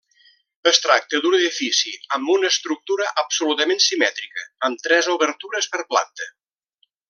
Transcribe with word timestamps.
Es 0.69 0.77
tracta 0.85 1.19
d'un 1.25 1.35
edifici 1.39 1.91
amb 2.17 2.31
una 2.37 2.51
estructura 2.53 3.11
absolutament 3.25 3.85
simètrica, 3.89 4.49
amb 4.69 4.83
tres 4.89 5.11
obertures 5.19 5.73
per 5.77 5.87
planta. 5.95 6.33